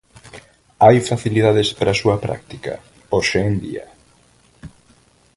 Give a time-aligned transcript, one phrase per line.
[0.83, 2.73] Hai facilidades para a súa práctica
[3.13, 3.85] hoxe en día?